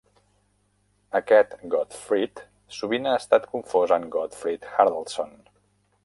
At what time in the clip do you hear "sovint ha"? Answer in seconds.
2.77-3.13